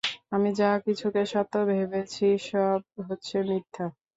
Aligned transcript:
আমি 0.31 0.49
যা 0.59 0.71
কিছুকে 0.85 1.21
সত্য 1.31 1.53
ভেবেছি, 1.69 2.27
সব 2.49 2.79
হচ্ছে 3.01 3.35
মিথ্যা। 3.49 3.85